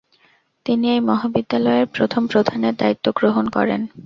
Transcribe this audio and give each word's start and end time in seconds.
তিনি 0.65 0.85
এই 0.91 1.01
মহাবিদ্যালয়ের 1.01 1.87
প্রথম 1.95 2.21
প্রধানের 2.27 2.73
দায়িত্ব 2.75 3.05
গ্রহণ 3.15 3.45
করেন। 3.49 3.81